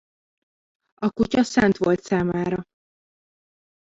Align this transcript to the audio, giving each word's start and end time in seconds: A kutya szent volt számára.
A 0.95 1.09
kutya 1.09 1.43
szent 1.43 1.77
volt 1.77 2.01
számára. 2.03 2.65